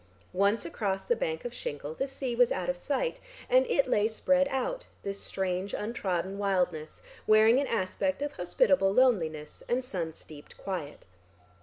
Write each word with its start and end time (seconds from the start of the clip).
Once 0.33 0.65
across 0.65 1.03
the 1.03 1.15
bank 1.15 1.45
of 1.45 1.53
shingle 1.53 1.93
the 1.93 2.07
sea 2.07 2.35
was 2.35 2.51
out 2.51 2.69
of 2.69 2.75
sight, 2.75 3.19
and 3.47 3.67
it 3.67 3.87
lay 3.87 4.07
spread 4.07 4.47
out, 4.47 4.87
this 5.03 5.19
strange 5.19 5.75
untrodden 5.75 6.39
wildness, 6.39 7.03
wearing 7.27 7.59
an 7.59 7.67
aspect 7.67 8.19
of 8.23 8.33
hospitable 8.33 8.91
loneliness, 8.91 9.61
and 9.69 9.83
sun 9.83 10.11
steeped 10.11 10.57
quiet. 10.57 11.05